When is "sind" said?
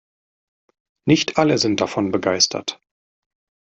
1.59-1.79